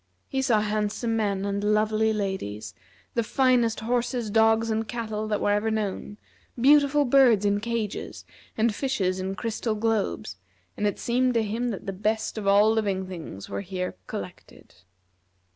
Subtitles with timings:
[0.27, 2.73] He saw handsome men and lovely ladies;
[3.13, 6.17] the finest horses, dogs, and cattle that were ever known;
[6.59, 8.25] beautiful birds in cages,
[8.57, 10.37] and fishes in crystal globes,
[10.75, 14.73] and it seemed to him that the best of all living things were here collected.